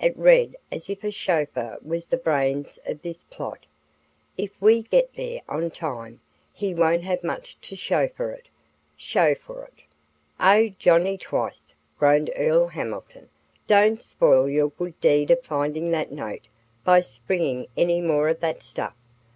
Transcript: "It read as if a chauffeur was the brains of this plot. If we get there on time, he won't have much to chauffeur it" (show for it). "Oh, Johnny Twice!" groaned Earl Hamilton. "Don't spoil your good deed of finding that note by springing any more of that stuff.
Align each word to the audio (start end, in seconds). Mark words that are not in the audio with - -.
"It 0.00 0.16
read 0.16 0.54
as 0.70 0.88
if 0.88 1.02
a 1.02 1.10
chauffeur 1.10 1.76
was 1.82 2.06
the 2.06 2.16
brains 2.16 2.78
of 2.86 3.02
this 3.02 3.24
plot. 3.24 3.66
If 4.36 4.52
we 4.62 4.82
get 4.82 5.14
there 5.14 5.40
on 5.48 5.72
time, 5.72 6.20
he 6.52 6.72
won't 6.72 7.02
have 7.02 7.24
much 7.24 7.60
to 7.62 7.74
chauffeur 7.74 8.30
it" 8.30 8.46
(show 8.96 9.34
for 9.34 9.64
it). 9.64 9.74
"Oh, 10.38 10.68
Johnny 10.78 11.18
Twice!" 11.18 11.74
groaned 11.98 12.30
Earl 12.36 12.68
Hamilton. 12.68 13.28
"Don't 13.66 14.00
spoil 14.00 14.48
your 14.48 14.68
good 14.68 15.00
deed 15.00 15.32
of 15.32 15.42
finding 15.42 15.90
that 15.90 16.12
note 16.12 16.46
by 16.84 17.00
springing 17.00 17.66
any 17.76 18.00
more 18.00 18.28
of 18.28 18.38
that 18.38 18.62
stuff. 18.62 18.94